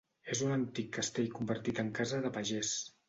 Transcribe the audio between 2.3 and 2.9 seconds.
pagès.